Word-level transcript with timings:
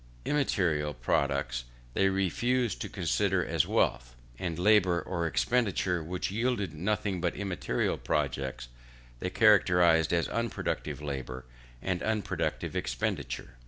Immaterial 0.25 0.95
products 0.95 1.63
they 1.93 2.09
refused 2.09 2.81
to 2.81 2.89
consider 2.89 3.45
as 3.45 3.67
wealth; 3.67 4.15
and 4.39 4.57
labour 4.57 4.99
or 4.99 5.27
expenditure 5.27 6.01
which 6.01 6.31
yielded 6.31 6.73
nothing 6.73 7.21
but 7.21 7.35
immaterial 7.35 7.99
products, 7.99 8.69
they 9.19 9.29
characterised 9.29 10.11
as 10.11 10.27
unproductive 10.29 11.03
labour 11.03 11.45
and 11.83 12.01
unproductive 12.01 12.75
expenditure. 12.75 13.57